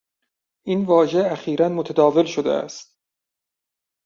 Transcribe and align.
این 0.65 0.85
واژه 0.85 1.29
اخیرا 1.31 1.69
متداول 1.69 2.25
شده 2.25 2.51
است. 2.51 2.97